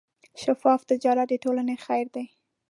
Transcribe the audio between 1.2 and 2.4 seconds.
د ټولنې خیر دی.